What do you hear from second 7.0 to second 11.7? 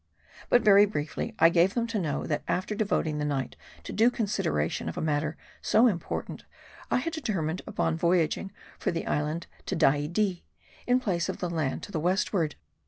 determined upon voyaging for the island Tedaidee, in place of the